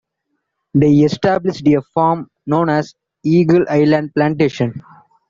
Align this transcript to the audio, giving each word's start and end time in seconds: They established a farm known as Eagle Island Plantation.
They 0.73 0.93
established 1.01 1.61
a 1.67 1.79
farm 1.93 2.27
known 2.47 2.69
as 2.69 2.95
Eagle 3.23 3.65
Island 3.69 4.15
Plantation. 4.15 4.81